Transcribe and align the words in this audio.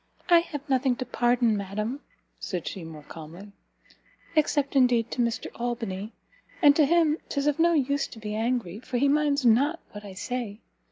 "I 0.29 0.39
have 0.39 0.67
nothing 0.67 0.95
to 0.95 1.05
pardon, 1.05 1.55
madam," 1.55 1.99
said 2.39 2.67
she, 2.67 2.83
more 2.83 3.03
calmly, 3.03 3.51
"except, 4.35 4.75
indeed, 4.75 5.11
to 5.11 5.21
Mr 5.21 5.45
Albany; 5.53 6.11
and 6.59 6.75
to 6.75 6.87
him, 6.87 7.19
'tis 7.29 7.45
of 7.45 7.59
no 7.59 7.73
use 7.73 8.07
to 8.07 8.17
be 8.17 8.33
angry, 8.33 8.79
for 8.79 8.97
he 8.97 9.07
minds 9.07 9.45
not 9.45 9.79
what 9.91 10.03
I 10.03 10.13
say! 10.15 10.61